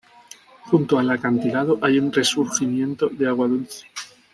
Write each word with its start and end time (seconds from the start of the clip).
Junto 0.71 0.97
al 0.97 1.11
acantilado, 1.11 1.77
hay 1.79 1.99
un 1.99 2.11
resurgimiento 2.11 3.07
de 3.07 3.27
agua 3.27 3.47
dulce. 3.47 3.85